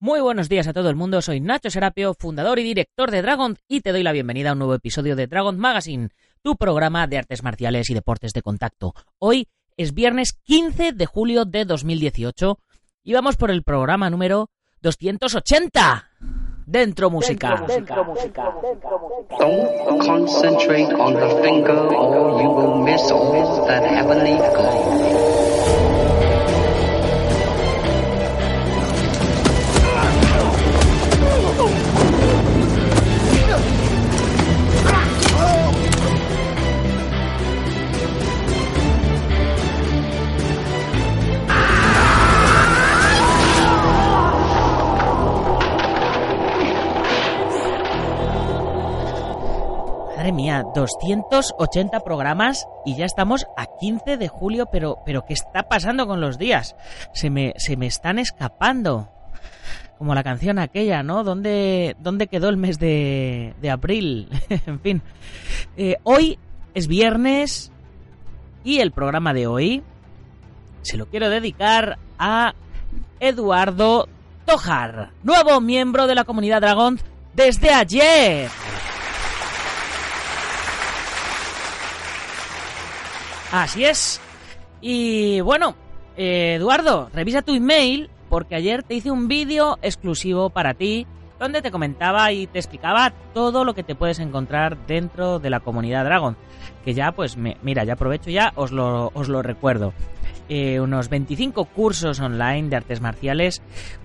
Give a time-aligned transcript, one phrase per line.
[0.00, 3.58] Muy buenos días a todo el mundo, soy Nacho Serapio, fundador y director de Dragon
[3.66, 7.18] y te doy la bienvenida a un nuevo episodio de Dragon Magazine, tu programa de
[7.18, 8.94] artes marciales y deportes de contacto.
[9.18, 12.60] Hoy es viernes 15 de julio de 2018
[13.02, 14.50] y vamos por el programa número
[14.82, 16.10] 280.
[16.64, 17.64] Dentro música.
[17.66, 18.54] Dentro música.
[19.36, 24.38] Don't concentrate on the finger or you will miss all that heavenly.
[50.32, 56.06] Mía, 280 programas y ya estamos a 15 de julio, pero, pero ¿qué está pasando
[56.06, 56.76] con los días?
[57.12, 59.10] Se me, se me están escapando.
[59.98, 61.24] Como la canción aquella, ¿no?
[61.24, 64.28] ¿Dónde, dónde quedó el mes de, de abril?
[64.66, 65.02] en fin.
[65.76, 66.38] Eh, hoy
[66.74, 67.72] es viernes
[68.62, 69.82] y el programa de hoy
[70.82, 72.54] se lo quiero dedicar a
[73.20, 74.08] Eduardo
[74.46, 77.00] Tojar, nuevo miembro de la comunidad Dragón
[77.34, 78.50] desde ayer.
[83.52, 84.20] Así es.
[84.80, 85.74] Y bueno,
[86.16, 91.06] eh, Eduardo, revisa tu email porque ayer te hice un vídeo exclusivo para ti
[91.38, 95.60] donde te comentaba y te explicaba todo lo que te puedes encontrar dentro de la
[95.60, 96.36] comunidad Dragon.
[96.84, 99.92] Que ya, pues, me- mira, ya aprovecho ya, os lo, os lo recuerdo.
[100.48, 103.60] Eh, unos 25 cursos online de artes marciales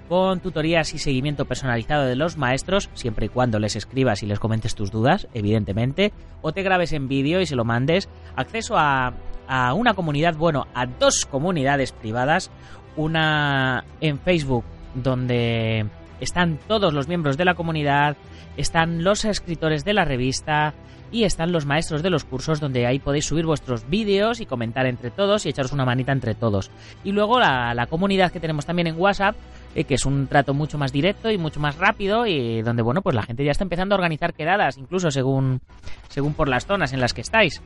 [0.09, 4.39] con tutorías y seguimiento personalizado de los maestros, siempre y cuando les escribas y les
[4.39, 8.09] comentes tus dudas, evidentemente, o te grabes en vídeo y se lo mandes.
[8.35, 9.13] Acceso a,
[9.47, 12.51] a una comunidad, bueno, a dos comunidades privadas,
[12.97, 15.85] una en Facebook donde
[16.19, 18.17] están todos los miembros de la comunidad,
[18.57, 20.73] están los escritores de la revista
[21.13, 24.87] y están los maestros de los cursos donde ahí podéis subir vuestros vídeos y comentar
[24.87, 26.71] entre todos y echaros una manita entre todos.
[27.03, 29.35] Y luego la, la comunidad que tenemos también en WhatsApp,
[29.75, 33.03] eh, que es un trato mucho más directo y mucho más rápido y donde, bueno,
[33.03, 35.61] pues la gente ya está empezando a organizar quedadas, incluso según,
[36.09, 37.61] según por las zonas en las que estáis.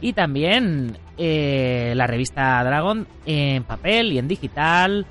[0.00, 5.06] Y también eh, la revista Dragon en papel y en digital.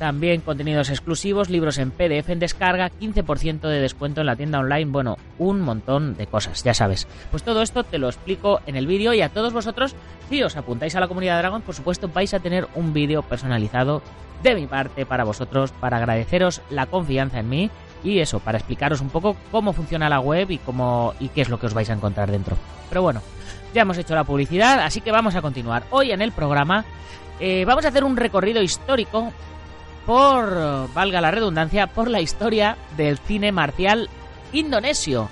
[0.00, 4.90] También contenidos exclusivos, libros en PDF en descarga, 15% de descuento en la tienda online,
[4.90, 7.06] bueno, un montón de cosas, ya sabes.
[7.30, 9.94] Pues todo esto te lo explico en el vídeo y a todos vosotros,
[10.30, 14.00] si os apuntáis a la comunidad Dragon, por supuesto vais a tener un vídeo personalizado
[14.42, 17.70] de mi parte para vosotros, para agradeceros la confianza en mí
[18.02, 21.50] y eso, para explicaros un poco cómo funciona la web y cómo y qué es
[21.50, 22.56] lo que os vais a encontrar dentro.
[22.88, 23.20] Pero bueno,
[23.74, 25.82] ya hemos hecho la publicidad, así que vamos a continuar.
[25.90, 26.86] Hoy en el programa
[27.38, 29.30] eh, vamos a hacer un recorrido histórico
[30.06, 34.08] por, valga la redundancia, por la historia del cine marcial
[34.52, 35.28] indonesio,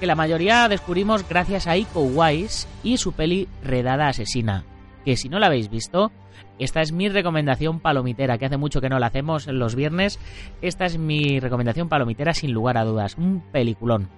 [0.00, 4.64] que la mayoría descubrimos gracias a Iko Uwais y su peli Redada Asesina,
[5.04, 6.12] que si no la habéis visto,
[6.58, 10.18] esta es mi recomendación palomitera, que hace mucho que no la hacemos los viernes,
[10.60, 14.08] esta es mi recomendación palomitera sin lugar a dudas, un peliculón.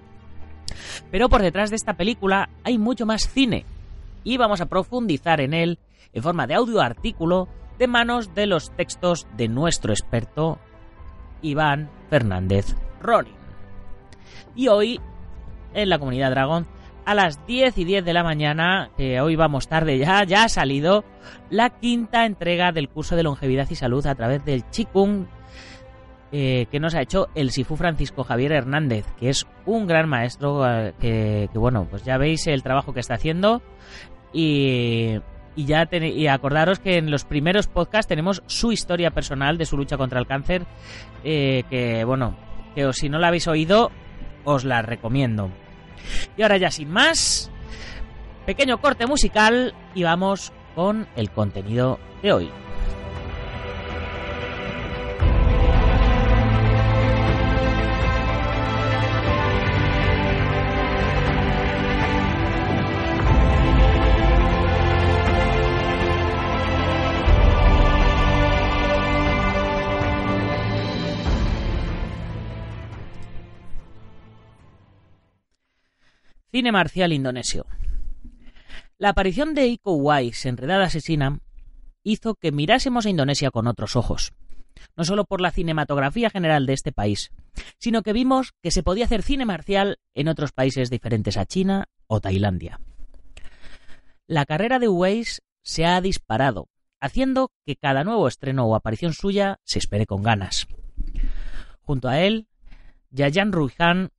[1.11, 3.65] Pero por detrás de esta película hay mucho más cine,
[4.23, 5.79] y vamos a profundizar en él
[6.13, 7.47] en forma de audio artículo
[7.77, 10.59] de manos de los textos de nuestro experto
[11.41, 13.33] Iván Fernández Ronin.
[14.55, 14.99] Y hoy,
[15.73, 16.67] en la comunidad Dragón,
[17.05, 20.49] a las 10 y 10 de la mañana, que hoy vamos tarde ya, ya ha
[20.49, 21.03] salido
[21.49, 25.27] la quinta entrega del curso de longevidad y salud a través del Chikung
[26.31, 30.67] eh, que nos ha hecho el Sifu Francisco Javier Hernández, que es un gran maestro
[30.67, 33.61] eh, que, que, bueno, pues ya veis el trabajo que está haciendo
[34.33, 35.19] y,
[35.55, 39.65] y ya ten- y acordaros que en los primeros podcasts tenemos su historia personal de
[39.65, 40.65] su lucha contra el cáncer,
[41.23, 42.35] eh, que bueno,
[42.75, 43.91] que si no la habéis oído,
[44.43, 45.49] os la recomiendo.
[46.37, 47.49] Y ahora ya sin más,
[48.45, 52.51] pequeño corte musical y vamos con el contenido de hoy.
[76.55, 77.65] Cine marcial indonesio.
[78.97, 81.41] La aparición de Iko Uwais en Redada Asesina
[82.01, 84.31] hizo que mirásemos a Indonesia con otros ojos.
[84.95, 87.33] No solo por la cinematografía general de este país,
[87.77, 91.89] sino que vimos que se podía hacer cine marcial en otros países diferentes a China
[92.07, 92.79] o Tailandia.
[94.25, 96.69] La carrera de Uwais se ha disparado,
[97.01, 100.67] haciendo que cada nuevo estreno o aparición suya se espere con ganas.
[101.81, 102.47] Junto a él,
[103.09, 104.13] Yayan Ruihan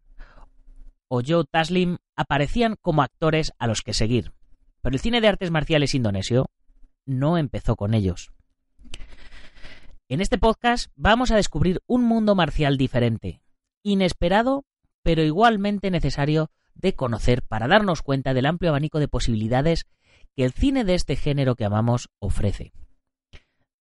[1.08, 4.32] o Joe Taslim aparecían como actores a los que seguir.
[4.82, 6.50] Pero el cine de artes marciales indonesio
[7.04, 8.32] no empezó con ellos.
[10.08, 13.42] En este podcast vamos a descubrir un mundo marcial diferente,
[13.82, 14.64] inesperado,
[15.02, 19.86] pero igualmente necesario de conocer para darnos cuenta del amplio abanico de posibilidades
[20.36, 22.72] que el cine de este género que amamos ofrece.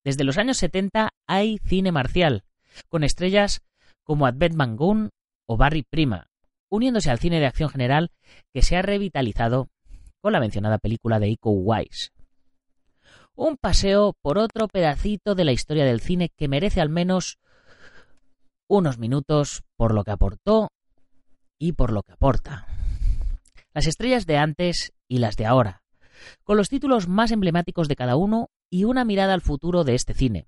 [0.03, 2.43] Desde los años 70 hay cine marcial,
[2.89, 3.63] con estrellas
[4.03, 5.09] como Advent Mangun
[5.47, 6.29] o Barry Prima,
[6.75, 8.11] uniéndose al cine de acción general
[8.53, 9.69] que se ha revitalizado
[10.21, 12.11] con la mencionada película de Iko Wise.
[13.35, 17.37] Un paseo por otro pedacito de la historia del cine que merece al menos
[18.67, 20.69] unos minutos por lo que aportó
[21.59, 22.65] y por lo que aporta.
[23.73, 25.83] Las estrellas de antes y las de ahora,
[26.43, 30.13] con los títulos más emblemáticos de cada uno y una mirada al futuro de este
[30.13, 30.47] cine,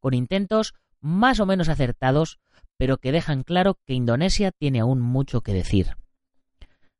[0.00, 2.38] con intentos más o menos acertados,
[2.76, 5.96] pero que dejan claro que Indonesia tiene aún mucho que decir.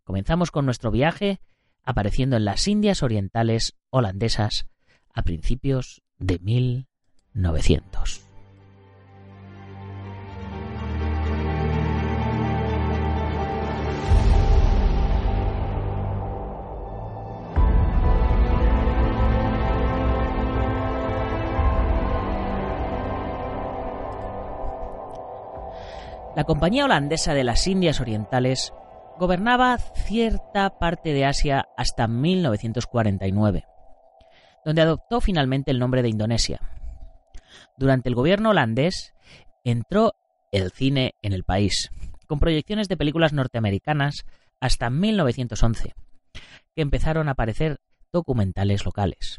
[0.04, 1.40] Comenzamos con nuestro viaje
[1.82, 4.66] apareciendo en las Indias Orientales holandesas
[5.12, 8.23] a principios de 1900.
[26.44, 28.74] La Compañía Holandesa de las Indias Orientales
[29.18, 33.64] gobernaba cierta parte de Asia hasta 1949,
[34.62, 36.60] donde adoptó finalmente el nombre de Indonesia.
[37.78, 39.14] Durante el gobierno holandés
[39.64, 40.12] entró
[40.52, 41.90] el cine en el país,
[42.26, 44.26] con proyecciones de películas norteamericanas
[44.60, 45.94] hasta 1911,
[46.74, 47.78] que empezaron a aparecer
[48.12, 49.38] documentales locales.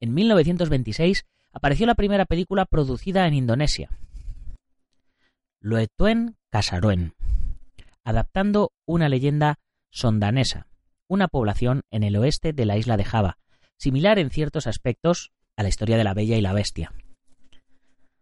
[0.00, 3.90] En 1926 apareció la primera película producida en Indonesia,
[5.66, 7.14] Loetuen Casaroen,
[8.04, 10.66] adaptando una leyenda sondanesa,
[11.08, 13.38] una población en el oeste de la isla de Java,
[13.78, 16.92] similar en ciertos aspectos a la historia de la Bella y la Bestia.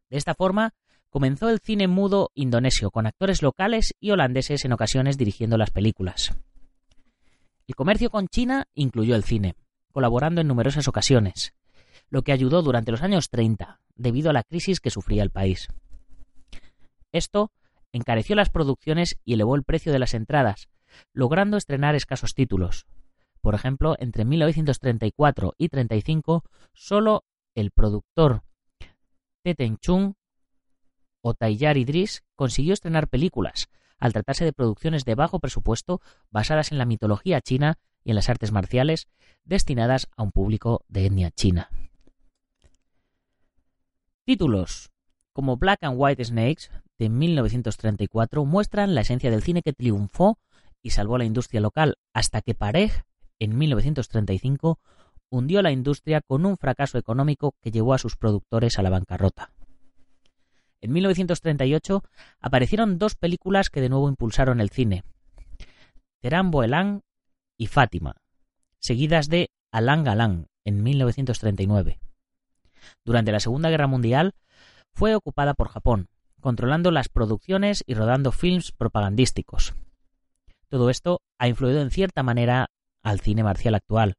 [0.09, 0.75] De esta forma,
[1.11, 6.37] comenzó el cine mudo indonesio, con actores locales y holandeses en ocasiones dirigiendo las películas.
[7.67, 9.57] El comercio con China incluyó el cine,
[9.91, 11.55] colaborando en numerosas ocasiones,
[12.09, 15.71] lo que ayudó durante los años 30, debido a la crisis que sufría el país.
[17.13, 17.53] Esto
[17.93, 20.69] encareció las producciones y elevó el precio de las entradas,
[21.13, 22.87] logrando estrenar escasos títulos.
[23.41, 27.25] Por ejemplo, entre 1934 y 35, solo
[27.55, 28.43] el productor
[29.43, 30.15] Teten Chung
[31.21, 33.69] o Tayyar Idris consiguió estrenar películas,
[33.99, 36.01] al tratarse de producciones de bajo presupuesto
[36.31, 39.07] basadas en la mitología china y en las artes marciales,
[39.45, 41.69] destinadas a un público de etnia china.
[44.25, 44.91] Títulos
[45.33, 46.69] como Black and White Snakes
[47.03, 50.39] de 1934 muestran la esencia del cine que triunfó
[50.83, 52.93] y salvó la industria local hasta que Parej,
[53.41, 54.79] en 1935,
[55.29, 59.51] hundió la industria con un fracaso económico que llevó a sus productores a la bancarrota.
[60.81, 62.05] En 1938
[62.39, 65.03] aparecieron dos películas que de nuevo impulsaron el cine,
[66.21, 67.01] Terambo Elang
[67.59, 68.15] y Fátima,
[68.79, 71.99] seguidas de Alang Alang en 1939.
[73.05, 74.37] Durante la Segunda Guerra Mundial
[74.93, 76.09] fue ocupada por Japón,
[76.43, 79.75] controlando las producciones y rodando films propagandísticos.
[80.69, 82.69] Todo esto ha influido en cierta manera
[83.03, 84.17] al cine marcial actual,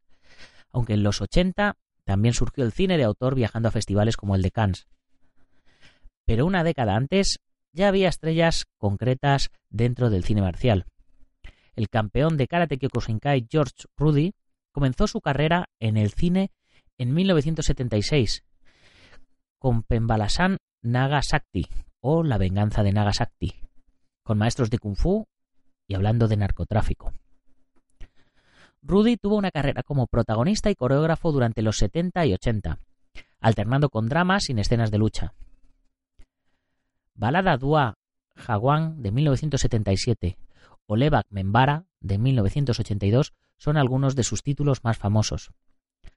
[0.71, 4.41] aunque en los 80 también surgió el cine de autor viajando a festivales como el
[4.41, 4.87] de Cannes.
[6.25, 7.39] Pero una década antes
[7.73, 10.85] ya había estrellas concretas dentro del cine marcial.
[11.75, 14.33] El campeón de karate Kyokushinkai George Rudy
[14.71, 16.51] comenzó su carrera en el cine
[16.97, 18.43] en 1976
[19.59, 21.67] con Pembalasan Nagasakti
[22.05, 23.61] o La venganza de Nagasaki,
[24.23, 25.25] con maestros de kung fu
[25.87, 27.13] y hablando de narcotráfico.
[28.81, 32.79] Rudy tuvo una carrera como protagonista y coreógrafo durante los 70 y 80,
[33.39, 35.33] alternando con dramas sin escenas de lucha.
[37.15, 37.95] Balada Dua
[38.35, 40.37] Jaguan de 1977
[40.85, 45.51] o Levak Membara de 1982 son algunos de sus títulos más famosos,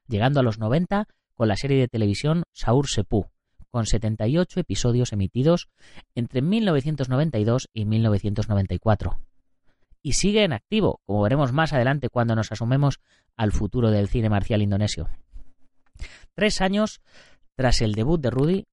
[0.05, 3.29] llegando a los 90 con la serie de televisión Saur Sepu,
[3.71, 5.69] con 78 episodios emitidos
[6.15, 9.19] entre 1992 y 1994.
[10.01, 12.99] Y sigue en activo, como veremos más adelante cuando nos asomemos
[13.35, 15.09] al futuro del cine marcial indonesio.
[16.35, 17.01] Tres años
[17.57, 18.65] tras el debut de Rudy,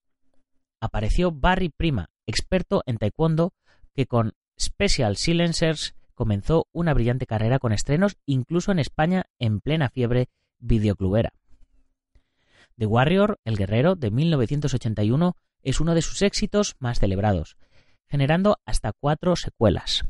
[0.78, 3.54] apareció Barry Prima, experto en taekwondo,
[3.94, 9.88] que con Special Silencers comenzó una brillante carrera con estrenos incluso en España en plena
[9.88, 11.32] fiebre videoclubera.
[12.76, 17.56] The Warrior, El Guerrero, de 1981, es uno de sus éxitos más celebrados,
[18.06, 20.04] generando hasta cuatro secuelas.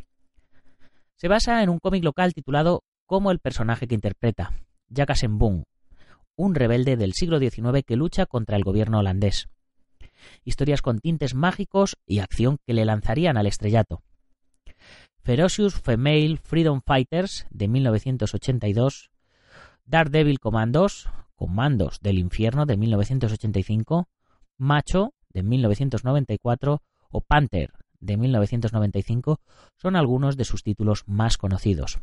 [1.17, 4.53] Se basa en un cómic local titulado Como el personaje que interpreta,
[4.89, 5.65] Jackasen Boom,
[6.37, 9.49] un rebelde del siglo XIX que lucha contra el gobierno holandés.
[10.43, 14.03] Historias con tintes mágicos y acción que le lanzarían al estrellato.
[15.23, 19.11] Ferocious Female Freedom Fighters de 1982,
[19.87, 21.09] Daredevil Commandos,
[21.45, 24.09] Comandos del Infierno de 1985,
[24.57, 27.71] Macho de 1994 o Panther
[28.01, 29.41] de 1995
[29.77, 32.01] son algunos de sus títulos más conocidos.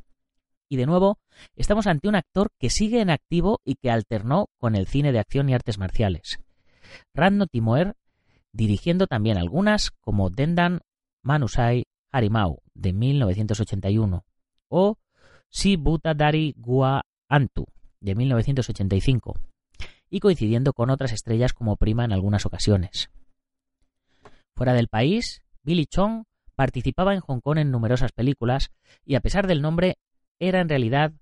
[0.69, 1.17] Y de nuevo,
[1.55, 5.17] estamos ante un actor que sigue en activo y que alternó con el cine de
[5.17, 6.39] acción y artes marciales.
[7.15, 7.95] Randno Timoer,
[8.51, 10.81] dirigiendo también algunas como Dendan
[11.23, 14.23] Manusai Harimau de 1981
[14.67, 14.99] o
[15.49, 17.65] Si Buta Dari Gua Antu
[18.01, 19.39] de 1985
[20.09, 23.09] y coincidiendo con otras estrellas como prima en algunas ocasiones.
[24.55, 28.71] Fuera del país, Billy Chong participaba en Hong Kong en numerosas películas
[29.05, 29.97] y a pesar del nombre
[30.39, 31.13] era en realidad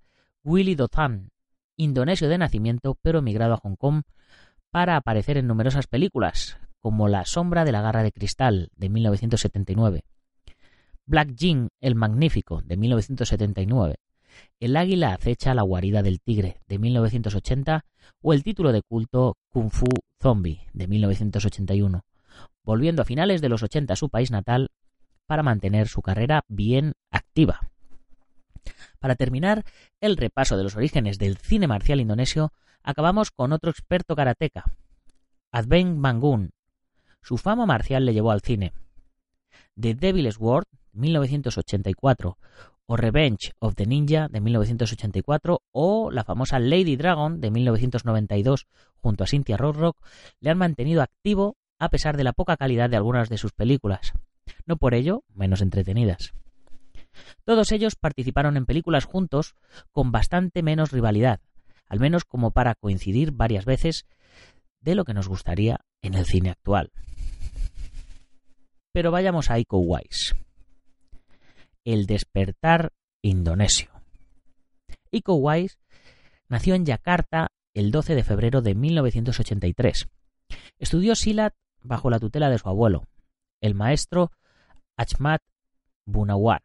[0.43, 1.29] Willy Dothan,
[1.77, 4.01] indonesio de nacimiento pero emigrado a Hong Kong
[4.71, 10.03] para aparecer en numerosas películas como La sombra de la garra de cristal de 1979,
[11.05, 13.95] Black Jin el magnífico de 1979,
[14.59, 17.85] El águila acecha la guarida del tigre de 1980
[18.21, 19.87] o el título de culto Kung Fu
[20.21, 22.03] Zombie de 1981,
[22.63, 24.71] volviendo a finales de los 80 a su país natal
[25.25, 27.61] para mantener su carrera bien activa.
[28.99, 29.63] Para terminar
[30.01, 32.51] el repaso de los orígenes del cine marcial indonesio,
[32.83, 34.65] acabamos con otro experto karateca,
[35.51, 36.51] Advent Bangun.
[37.21, 38.73] Su fama marcial le llevó al cine.
[39.79, 42.37] The Devil's Ward, 1984,
[42.91, 48.65] o Revenge of the Ninja, de 1984, o la famosa Lady Dragon, de 1992,
[48.97, 50.03] junto a Cynthia Rothrock,
[50.39, 54.13] le han mantenido activo a pesar de la poca calidad de algunas de sus películas.
[54.65, 56.33] No por ello menos entretenidas.
[57.45, 59.53] Todos ellos participaron en películas juntos
[59.91, 61.41] con bastante menos rivalidad,
[61.85, 64.07] al menos como para coincidir varias veces
[64.81, 66.91] de lo que nos gustaría en el cine actual.
[68.91, 70.33] Pero vayamos a Iko Uwais.
[71.85, 73.89] El despertar indonesio.
[75.11, 75.79] Iko Uwais
[76.47, 80.09] nació en Yakarta el 12 de febrero de 1983.
[80.77, 83.07] Estudió Silat bajo la tutela de su abuelo,
[83.61, 84.31] el maestro
[84.97, 85.41] Achmat
[86.05, 86.61] Bunawar,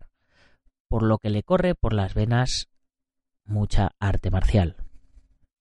[0.88, 2.68] por lo que le corre por las venas
[3.44, 4.76] mucha arte marcial.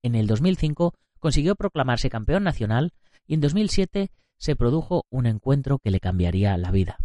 [0.02, 2.94] En el 2005 consiguió proclamarse campeón nacional
[3.28, 6.98] y en 2007 se produjo un encuentro que le cambiaría la vida.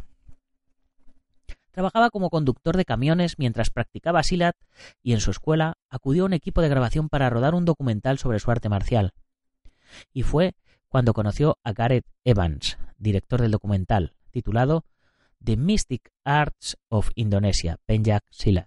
[1.79, 4.57] Trabajaba como conductor de camiones mientras practicaba Silat
[5.01, 8.41] y en su escuela acudió a un equipo de grabación para rodar un documental sobre
[8.41, 9.13] su arte marcial.
[10.13, 10.57] Y fue
[10.89, 14.87] cuando conoció a Gareth Evans, director del documental, titulado
[15.41, 18.67] The Mystic Arts of Indonesia, Penjak Silat.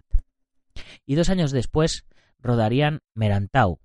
[1.04, 2.06] Y dos años después
[2.38, 3.78] rodarían Merantau,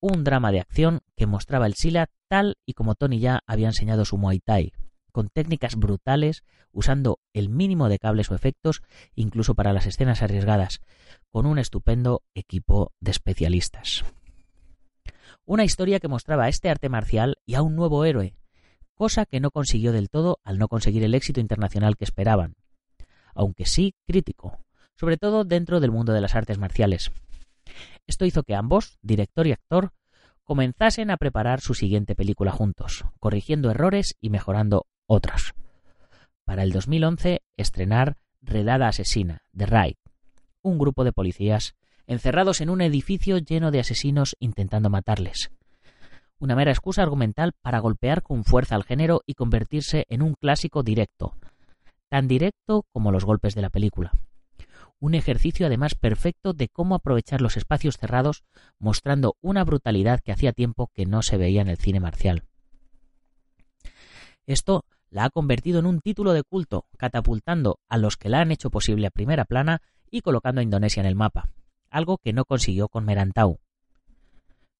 [0.00, 4.06] un drama de acción que mostraba el Silat tal y como Tony ya había enseñado
[4.06, 4.72] su Muay Thai,
[5.12, 6.42] con técnicas brutales,
[6.72, 8.82] usando el mínimo de cables o efectos,
[9.14, 10.80] incluso para las escenas arriesgadas,
[11.30, 14.04] con un estupendo equipo de especialistas.
[15.44, 18.34] Una historia que mostraba a este arte marcial y a un nuevo héroe,
[18.94, 22.54] cosa que no consiguió del todo al no conseguir el éxito internacional que esperaban,
[23.34, 24.64] aunque sí crítico,
[24.96, 27.10] sobre todo dentro del mundo de las artes marciales.
[28.06, 29.92] Esto hizo que ambos, director y actor,
[30.44, 35.54] comenzasen a preparar su siguiente película juntos, corrigiendo errores y mejorando otros.
[36.44, 39.94] Para el 2011 estrenar Redada Asesina, The Raid,
[40.62, 41.74] un grupo de policías
[42.06, 45.50] encerrados en un edificio lleno de asesinos intentando matarles,
[46.38, 50.82] una mera excusa argumental para golpear con fuerza al género y convertirse en un clásico
[50.82, 51.36] directo,
[52.08, 54.12] tan directo como los golpes de la película.
[54.98, 58.42] Un ejercicio además perfecto de cómo aprovechar los espacios cerrados,
[58.78, 62.44] mostrando una brutalidad que hacía tiempo que no se veía en el cine marcial.
[64.52, 68.52] Esto la ha convertido en un título de culto, catapultando a los que la han
[68.52, 71.48] hecho posible a primera plana y colocando a Indonesia en el mapa,
[71.90, 73.58] algo que no consiguió con Merantau,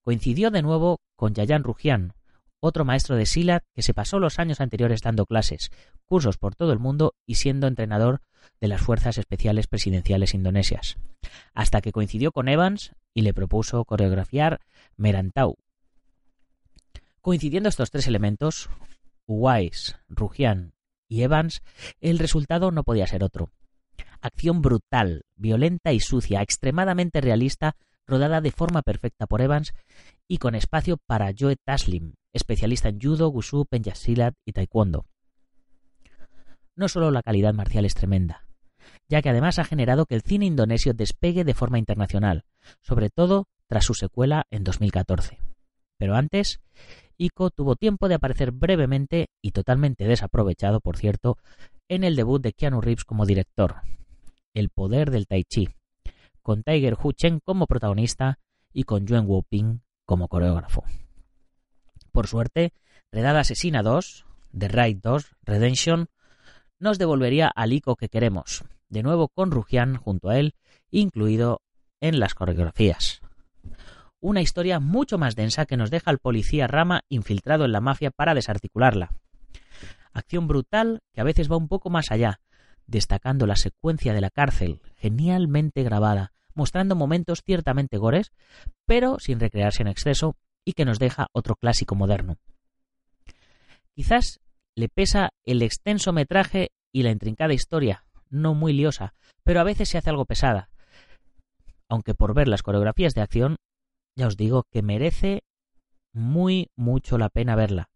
[0.02, 2.14] Coincidió de nuevo con Yayan Rujian,
[2.58, 5.70] otro maestro de Silat que se pasó los años anteriores dando clases,
[6.06, 8.20] cursos por todo el mundo y siendo entrenador
[8.60, 10.98] de las Fuerzas Especiales Presidenciales Indonesias,
[11.54, 14.60] hasta que coincidió con Evans y le propuso coreografiar
[14.96, 15.56] Merantau.
[17.20, 18.68] Coincidiendo estos tres elementos,
[19.32, 20.74] Uwais, Rujian
[21.08, 21.62] y Evans,
[22.00, 23.50] el resultado no podía ser otro.
[24.20, 29.72] Acción brutal, violenta y sucia, extremadamente realista rodada de forma perfecta por Evans
[30.28, 35.06] y con espacio para Joe Taslim, especialista en judo, wushu, penyasilat y taekwondo.
[36.76, 38.46] no solo la calidad marcial es tremenda,
[39.08, 42.44] ya que además ha generado que el cine indonesio despegue de forma internacional,
[42.82, 45.38] sobre todo tras su secuela en 2014.
[45.96, 46.60] Pero antes,
[47.22, 51.38] Ico tuvo tiempo de aparecer brevemente y totalmente desaprovechado, por cierto,
[51.88, 53.76] en el debut de Keanu Reeves como director,
[54.54, 55.68] El poder del Tai Chi,
[56.42, 58.40] con Tiger Hu Chen como protagonista
[58.72, 60.82] y con Yuen Wu Ping como coreógrafo.
[62.10, 62.72] Por suerte,
[63.12, 64.24] Redada Asesina 2,
[64.58, 66.08] The Raid 2, Redemption,
[66.80, 70.56] nos devolvería al Ico que queremos, de nuevo con Rujian junto a él,
[70.90, 71.62] incluido
[72.00, 73.22] en las coreografías.
[74.22, 78.12] Una historia mucho más densa que nos deja al policía Rama infiltrado en la mafia
[78.12, 79.10] para desarticularla.
[80.12, 82.38] Acción brutal que a veces va un poco más allá,
[82.86, 88.30] destacando la secuencia de la cárcel, genialmente grabada, mostrando momentos ciertamente gores,
[88.86, 92.36] pero sin recrearse en exceso y que nos deja otro clásico moderno.
[93.92, 94.38] Quizás
[94.76, 99.88] le pesa el extenso metraje y la intrincada historia, no muy liosa, pero a veces
[99.88, 100.68] se hace algo pesada.
[101.88, 103.56] Aunque por ver las coreografías de acción,
[104.14, 105.42] ya os digo que merece
[106.12, 107.90] muy mucho la pena verla,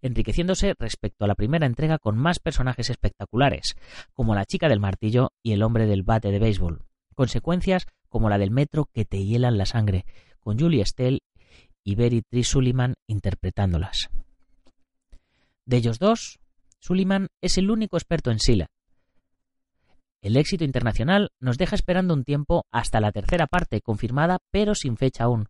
[0.00, 3.76] enriqueciéndose respecto a la primera entrega con más personajes espectaculares,
[4.12, 8.38] como la chica del martillo y el hombre del bate de béisbol, consecuencias como la
[8.38, 10.04] del metro que te hielan la sangre,
[10.40, 11.20] con Julie Estelle
[11.84, 12.44] y Berry Tree
[13.06, 14.10] interpretándolas.
[15.64, 16.38] De ellos dos,
[16.80, 18.66] Sullivan es el único experto en Sila.
[20.22, 24.96] El éxito internacional nos deja esperando un tiempo hasta la tercera parte confirmada pero sin
[24.96, 25.48] fecha aún,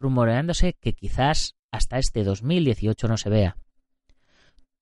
[0.00, 3.58] rumoreándose que quizás hasta este 2018 no se vea.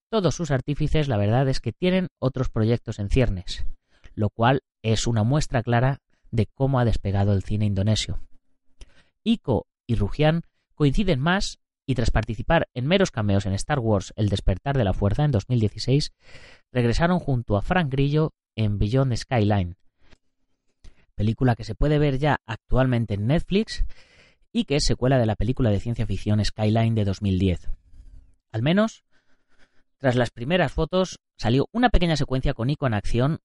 [0.09, 3.65] Todos sus artífices la verdad es que tienen otros proyectos en ciernes,
[4.13, 5.99] lo cual es una muestra clara
[6.31, 8.21] de cómo ha despegado el cine indonesio.
[9.23, 10.43] Iko y Rujian
[10.75, 14.93] coinciden más y tras participar en meros cameos en Star Wars El despertar de la
[14.93, 16.13] fuerza en 2016,
[16.71, 19.77] regresaron junto a Frank Grillo en Beyond Skyline,
[21.15, 23.85] película que se puede ver ya actualmente en Netflix
[24.51, 27.69] y que es secuela de la película de ciencia ficción Skyline de 2010.
[28.51, 29.03] Al menos,
[29.97, 33.39] tras las primeras fotos, salió una pequeña secuencia con Ico en acción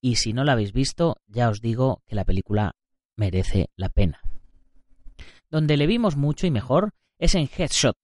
[0.00, 2.76] y si no la habéis visto, ya os digo que la película
[3.16, 4.20] merece la pena.
[5.50, 7.96] Donde le vimos mucho y mejor es en Headshot,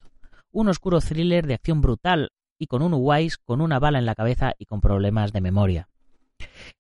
[0.53, 4.15] un oscuro thriller de acción brutal y con un Wise con una bala en la
[4.15, 5.89] cabeza y con problemas de memoria.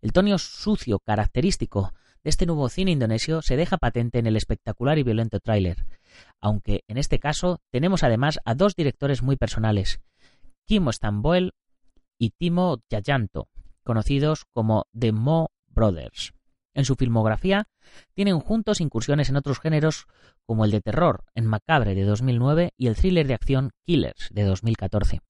[0.00, 4.98] El tono sucio característico de este nuevo cine indonesio se deja patente en el espectacular
[4.98, 5.86] y violento tráiler,
[6.40, 10.00] aunque en este caso tenemos además a dos directores muy personales,
[10.66, 11.52] Kimo Stamboel
[12.18, 13.48] y Timo Yayanto,
[13.82, 16.34] conocidos como The Mo Brothers.
[16.74, 17.66] En su filmografía
[18.14, 20.06] tienen juntos incursiones en otros géneros
[20.46, 24.44] como el de terror en Macabre de 2009 y el thriller de acción Killers de
[24.44, 25.20] 2014.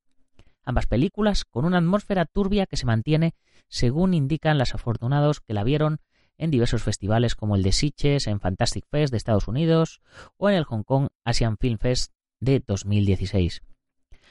[0.65, 3.35] Ambas películas con una atmósfera turbia que se mantiene
[3.69, 6.01] según indican las afortunados que la vieron
[6.37, 10.01] en diversos festivales como el de Sitges en Fantastic Fest de Estados Unidos
[10.37, 13.63] o en el Hong Kong Asian Film Fest de 2016.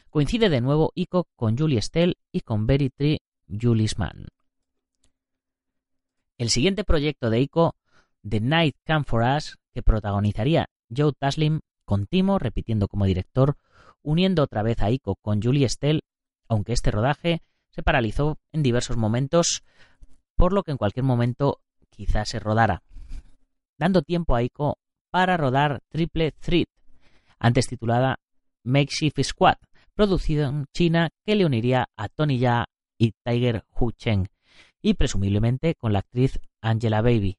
[0.10, 3.20] Coincide de nuevo Ico con Julie Stell y con Berry Tree
[3.98, 4.28] Mann.
[6.40, 7.76] El siguiente proyecto de Ico,
[8.28, 13.58] The Night Come For Us, que protagonizaría Joe Taslim con Timo repitiendo como director,
[14.04, 16.00] uniendo otra vez a Ico con Julie Stell,
[16.48, 19.66] aunque este rodaje se paralizó en diversos momentos,
[20.38, 22.84] por lo que en cualquier momento quizás se rodara,
[23.78, 24.78] dando tiempo a Ico
[25.12, 26.70] para rodar Triple Threat,
[27.38, 28.22] antes titulada
[28.64, 29.58] Makeshift Squad,
[29.94, 34.30] producida en China que le uniría a Tony Ya y Tiger Hu Cheng,
[34.82, 37.38] y presumiblemente con la actriz Angela Baby.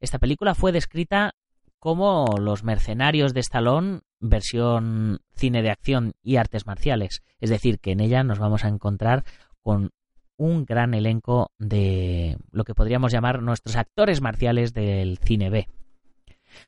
[0.00, 1.34] Esta película fue descrita
[1.78, 7.22] como Los Mercenarios de Stallone, versión cine de acción y artes marciales.
[7.40, 9.24] Es decir, que en ella nos vamos a encontrar
[9.62, 9.90] con
[10.36, 15.68] un gran elenco de lo que podríamos llamar nuestros actores marciales del cine B.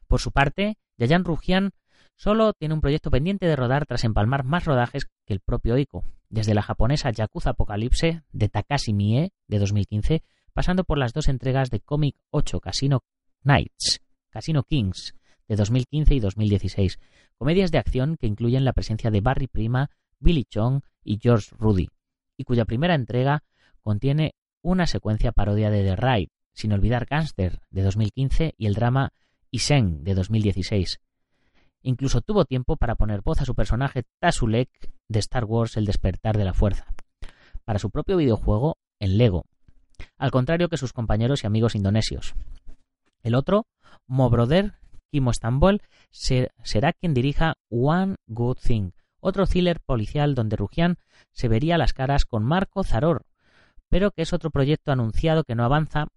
[0.06, 1.70] Por su parte, Yayan Rujian
[2.20, 6.04] solo tiene un proyecto pendiente de rodar tras empalmar más rodajes que el propio Ico,
[6.28, 11.70] desde la japonesa Yakuza Apocalypse de Takashi Mie de 2015, pasando por las dos entregas
[11.70, 13.04] de Comic 8 Casino
[13.42, 15.14] Knights, Casino Kings
[15.48, 17.00] de 2015 y 2016,
[17.38, 21.88] comedias de acción que incluyen la presencia de Barry Prima, Billy Chong y George Rudy,
[22.36, 23.44] y cuya primera entrega
[23.80, 29.14] contiene una secuencia parodia de The Ride, sin olvidar Gangster de 2015 y el drama
[29.50, 31.00] Isen de 2016.
[31.82, 34.68] Incluso tuvo tiempo para poner voz a su personaje Tasulek
[35.08, 36.86] de Star Wars El despertar de la fuerza,
[37.64, 39.46] para su propio videojuego en Lego,
[40.18, 42.34] al contrario que sus compañeros y amigos indonesios.
[43.22, 43.66] El otro,
[44.06, 44.74] Brother,
[45.10, 48.90] Kimo Stambol, será quien dirija One Good Thing,
[49.20, 50.96] otro thriller policial donde Rujian
[51.32, 53.26] se vería las caras con Marco Zaror,
[53.88, 56.08] pero que es otro proyecto anunciado que no avanza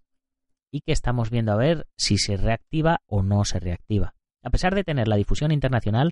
[0.72, 4.16] y que estamos viendo a ver si se reactiva o no se reactiva.
[4.44, 6.12] A pesar de tener la difusión internacional,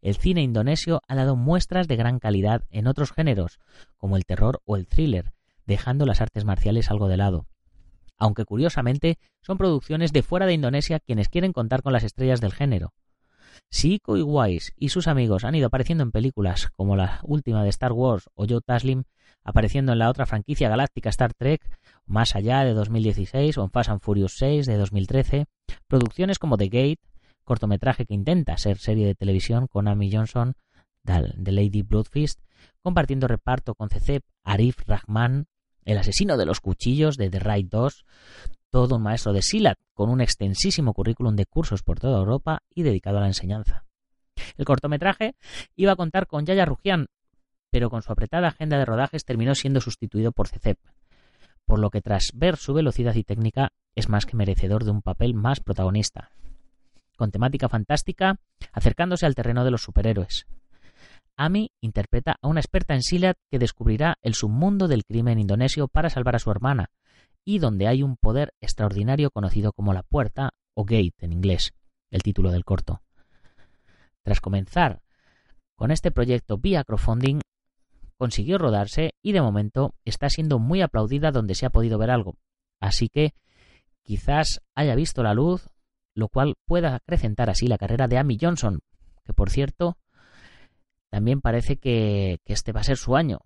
[0.00, 3.58] el cine indonesio ha dado muestras de gran calidad en otros géneros,
[3.98, 5.32] como el terror o el thriller,
[5.66, 7.46] dejando las artes marciales algo de lado.
[8.18, 12.52] Aunque curiosamente son producciones de fuera de Indonesia quienes quieren contar con las estrellas del
[12.52, 12.94] género.
[13.68, 17.70] Si Iko Wise y sus amigos han ido apareciendo en películas como la última de
[17.70, 19.04] Star Wars o Joe Taslim
[19.44, 21.62] apareciendo en la otra franquicia galáctica Star Trek,
[22.06, 25.46] más allá de 2016 o en Fast and Furious 6 de 2013,
[25.88, 27.00] producciones como The Gate,
[27.44, 30.54] cortometraje que intenta ser serie de televisión con Amy Johnson
[31.02, 32.40] de Lady Bloodfist,
[32.80, 35.46] compartiendo reparto con Cecep Arif Rahman,
[35.84, 38.04] el asesino de los cuchillos de The Raid 2,
[38.70, 42.82] todo un maestro de Silat con un extensísimo currículum de cursos por toda Europa y
[42.82, 43.84] dedicado a la enseñanza.
[44.56, 45.34] El cortometraje
[45.76, 47.06] iba a contar con Yaya Rujian,
[47.70, 50.78] pero con su apretada agenda de rodajes terminó siendo sustituido por Cecep,
[51.66, 55.02] por lo que tras ver su velocidad y técnica es más que merecedor de un
[55.02, 56.30] papel más protagonista.
[57.16, 58.40] Con temática fantástica,
[58.72, 60.46] acercándose al terreno de los superhéroes.
[61.36, 66.10] Amy interpreta a una experta en Silat que descubrirá el submundo del crimen indonesio para
[66.10, 66.90] salvar a su hermana,
[67.44, 71.72] y donde hay un poder extraordinario conocido como la puerta o gate en inglés,
[72.10, 73.02] el título del corto.
[74.22, 75.02] Tras comenzar
[75.74, 77.40] con este proyecto vía crowdfunding,
[78.16, 82.36] consiguió rodarse y de momento está siendo muy aplaudida donde se ha podido ver algo.
[82.78, 83.34] Así que
[84.02, 85.68] quizás haya visto la luz,
[86.14, 88.80] lo cual pueda acrecentar así la carrera de Amy Johnson,
[89.24, 89.96] que por cierto
[91.10, 93.40] también parece que, que este va a ser su año.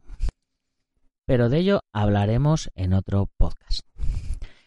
[1.27, 3.87] Pero de ello hablaremos en otro podcast.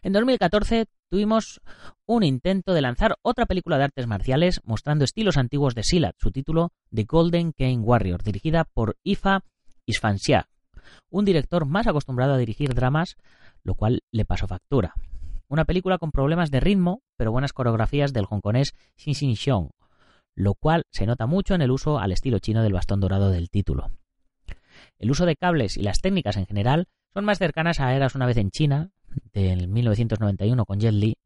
[0.01, 1.62] En 2014 tuvimos
[2.05, 6.31] un intento de lanzar otra película de artes marciales mostrando estilos antiguos de Silat, su
[6.31, 9.43] título The Golden Kane Warrior, dirigida por Ifa
[9.85, 10.49] Isfansia,
[11.09, 13.17] un director más acostumbrado a dirigir dramas,
[13.63, 14.93] lo cual le pasó factura.
[15.49, 19.71] Una película con problemas de ritmo, pero buenas coreografías del hongkonés Xin Xin Xiong,
[20.35, 23.49] lo cual se nota mucho en el uso al estilo chino del bastón dorado del
[23.49, 23.89] título.
[24.99, 28.27] El uso de cables y las técnicas en general son más cercanas a Eras una
[28.27, 28.91] vez en China,
[29.33, 31.17] del 1991 con Jet Li.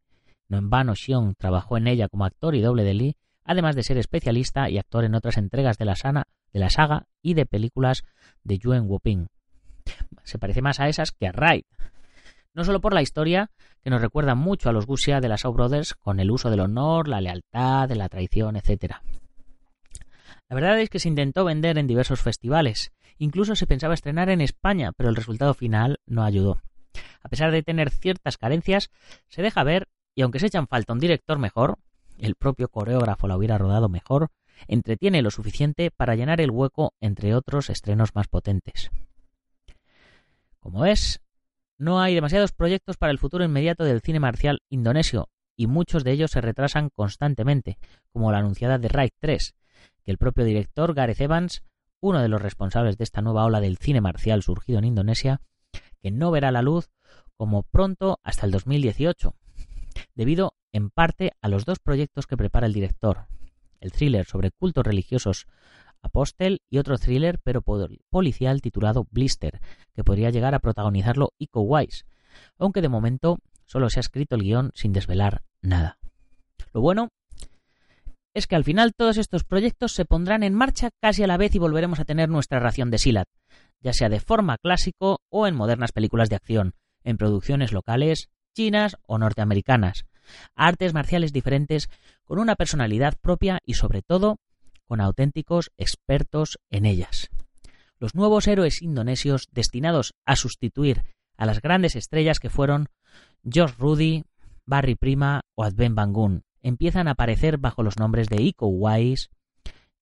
[0.47, 3.83] No en vano Xiong trabajó en ella como actor y doble de Li, además de
[3.83, 7.45] ser especialista y actor en otras entregas de la, sana, de la saga y de
[7.45, 8.03] películas
[8.45, 9.27] de Yuen Wuping.
[10.23, 11.65] Se parece más a esas que a Raid.
[12.53, 13.49] No solo por la historia,
[13.83, 16.59] que nos recuerda mucho a los Gusia de las Shaw Brothers con el uso del
[16.59, 18.95] honor, la lealtad, de la traición, etc.
[20.49, 22.91] La verdad es que se intentó vender en diversos festivales.
[23.17, 26.61] Incluso se pensaba estrenar en España, pero el resultado final no ayudó.
[27.23, 28.91] A pesar de tener ciertas carencias,
[29.29, 31.79] se deja ver y aunque se echan falta un director mejor,
[32.19, 34.29] el propio coreógrafo la hubiera rodado mejor,
[34.67, 38.91] entretiene lo suficiente para llenar el hueco entre otros estrenos más potentes.
[40.59, 41.22] Como ves,
[41.77, 46.11] no hay demasiados proyectos para el futuro inmediato del cine marcial indonesio, y muchos de
[46.11, 47.77] ellos se retrasan constantemente,
[48.11, 49.55] como la anunciada de Raid 3,
[50.03, 51.63] que el propio director Gareth Evans,
[51.99, 55.41] uno de los responsables de esta nueva ola del cine marcial surgido en Indonesia,
[56.01, 56.89] que no verá la luz
[57.37, 59.35] como pronto hasta el 2018,
[60.15, 63.27] debido en parte a los dos proyectos que prepara el director,
[63.79, 65.47] el thriller sobre cultos religiosos
[66.03, 67.63] Apostel y otro thriller pero
[68.09, 69.59] policial titulado Blister,
[69.95, 72.05] que podría llegar a protagonizarlo Iko Wise,
[72.59, 75.97] aunque de momento solo se ha escrito el guion sin desvelar nada.
[76.73, 77.09] Lo bueno
[78.33, 81.53] es que al final todos estos proyectos se pondrán en marcha casi a la vez
[81.55, 83.27] y volveremos a tener nuestra ración de Silat,
[83.79, 88.97] ya sea de forma clásico o en modernas películas de acción, en producciones locales, chinas
[89.05, 90.05] o norteamericanas,
[90.55, 91.89] artes marciales diferentes
[92.23, 94.37] con una personalidad propia y sobre todo
[94.93, 97.31] con auténticos expertos en ellas.
[97.97, 101.01] Los nuevos héroes indonesios destinados a sustituir
[101.35, 102.89] a las grandes estrellas que fueron
[103.43, 104.25] Josh Rudy,
[104.67, 109.29] Barry Prima o Adven Bangun empiezan a aparecer bajo los nombres de Iko Wise,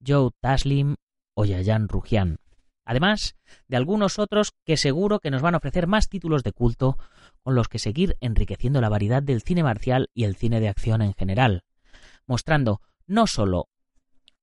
[0.05, 0.97] Joe Taslim
[1.35, 2.39] o Yayan Rujian.
[2.83, 3.37] Además
[3.69, 6.97] de algunos otros que seguro que nos van a ofrecer más títulos de culto
[7.43, 11.01] con los que seguir enriqueciendo la variedad del cine marcial y el cine de acción
[11.01, 11.63] en general,
[12.27, 13.69] mostrando no solo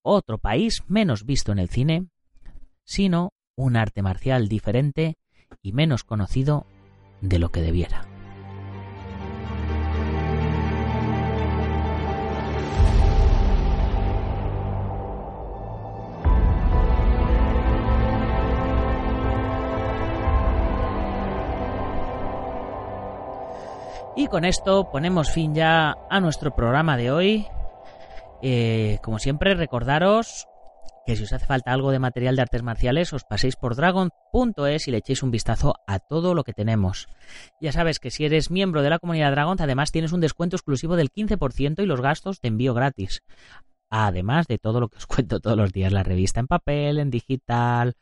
[0.08, 2.06] otro país menos visto en el cine,
[2.84, 5.16] sino un arte marcial diferente
[5.62, 6.66] y menos conocido
[7.20, 8.06] de lo que debiera.
[24.16, 27.46] Y con esto ponemos fin ya a nuestro programa de hoy.
[28.42, 30.46] Eh, como siempre, recordaros
[31.09, 34.88] que si os hace falta algo de material de artes marciales, os paséis por dragon.es
[34.88, 37.09] y le echéis un vistazo a todo lo que tenemos.
[37.62, 40.96] Ya sabes que si eres miembro de la comunidad Dragon, además tienes un descuento exclusivo
[40.96, 43.22] del 15% y los gastos de envío gratis.
[43.88, 47.09] Además de todo lo que os cuento todos los días, la revista en papel, en
[47.09, 47.94] digital,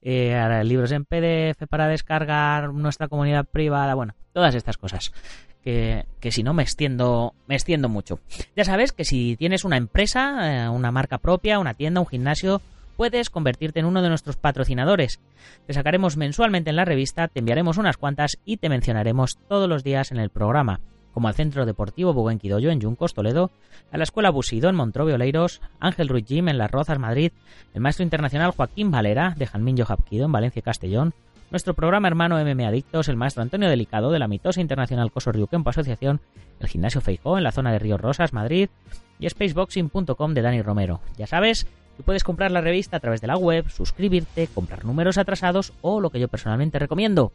[0.00, 5.12] eh, libros en PDF para descargar, nuestra comunidad privada, bueno, todas estas cosas
[5.62, 8.20] que, si no me extiendo, me extiendo mucho.
[8.56, 12.60] Ya sabes que si tienes una empresa, eh, una marca propia, una tienda, un gimnasio,
[12.96, 15.20] puedes convertirte en uno de nuestros patrocinadores.
[15.66, 19.84] Te sacaremos mensualmente en la revista, te enviaremos unas cuantas y te mencionaremos todos los
[19.84, 20.80] días en el programa,
[21.12, 23.50] como al Centro Deportivo Buguenquidoyo en Yuncos, Toledo,
[23.90, 27.32] a la Escuela Busido en Montrobio Oleiros, Ángel Ruiz Jim en Las Rozas, Madrid,
[27.74, 31.14] el maestro internacional Joaquín Valera de Janminho Japquido en Valencia, Castellón,
[31.52, 35.68] nuestro programa hermano MM Adictos, el maestro Antonio Delicado de la mitosa internacional Coso Ryukenpo
[35.68, 36.20] Asociación,
[36.58, 38.70] el gimnasio Feijó en la zona de Ríos Rosas, Madrid,
[39.18, 41.02] y spaceboxing.com de Dani Romero.
[41.18, 41.66] Ya sabes
[41.98, 46.00] que puedes comprar la revista a través de la web, suscribirte, comprar números atrasados o
[46.00, 47.32] lo que yo personalmente recomiendo,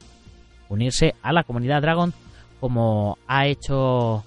[0.67, 2.11] unirse a la comunidad Dragon
[2.59, 4.23] como ha hecho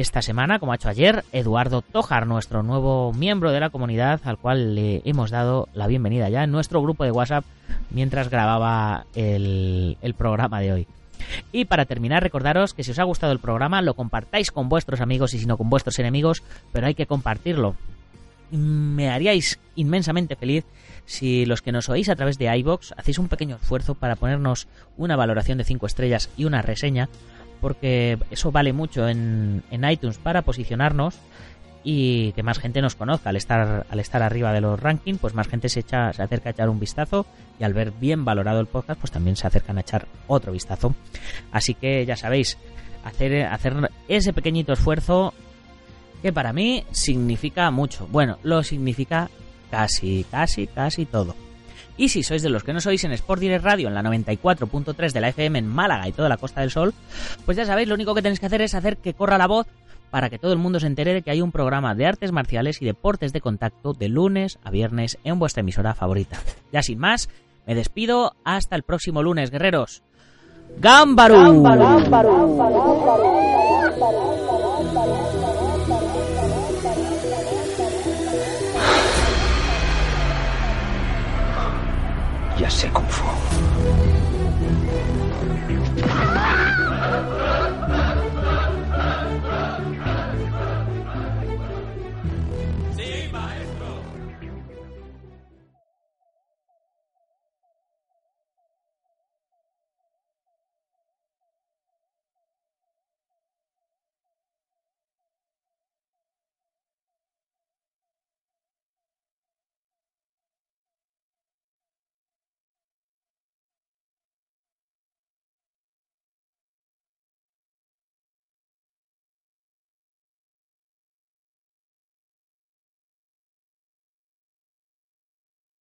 [0.00, 4.38] esta semana, como ha hecho ayer, Eduardo Tojar, nuestro nuevo miembro de la comunidad, al
[4.38, 7.44] cual le hemos dado la bienvenida ya en nuestro grupo de WhatsApp
[7.90, 10.86] mientras grababa el, programa de hoy.
[11.52, 15.00] Y para terminar, recordaros que si os ha gustado el programa, lo compartáis con vuestros
[15.00, 17.76] amigos y si no con vuestros enemigos, pero hay que compartirlo.
[18.50, 20.64] Me haríais inmensamente feliz
[21.04, 24.66] si los que nos oís a través de iBox hacéis un pequeño esfuerzo para ponernos
[24.96, 27.08] una valoración de 5 estrellas y una reseña,
[27.60, 31.18] porque eso vale mucho en, en iTunes para posicionarnos
[31.82, 33.30] y que más gente nos conozca.
[33.30, 36.50] Al estar, al estar arriba de los rankings, pues más gente se, echa, se acerca
[36.50, 37.26] a echar un vistazo
[37.58, 40.94] y al ver bien valorado el podcast, pues también se acercan a echar otro vistazo.
[41.52, 42.58] Así que ya sabéis,
[43.04, 45.32] hacer, hacer ese pequeñito esfuerzo
[46.22, 48.06] que para mí significa mucho.
[48.10, 49.30] Bueno, lo significa
[49.70, 51.34] casi, casi, casi todo.
[52.00, 55.12] Y si sois de los que no sois en Sport Direct Radio, en la 94.3
[55.12, 56.94] de la FM en Málaga y toda la Costa del Sol,
[57.44, 59.66] pues ya sabéis, lo único que tenéis que hacer es hacer que corra la voz
[60.08, 62.80] para que todo el mundo se entere de que hay un programa de artes marciales
[62.80, 66.40] y deportes de contacto de lunes a viernes en vuestra emisora favorita.
[66.72, 67.28] Ya sin más,
[67.66, 70.02] me despido hasta el próximo lunes, guerreros.
[70.78, 71.62] ¡Gámbaru!
[82.70, 83.09] Fue.